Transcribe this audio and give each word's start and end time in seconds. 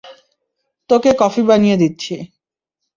তোকে 0.89 1.11
কফি 1.19 1.41
বানিয়ে 1.43 1.77
দিচ্ছি। 1.77 2.15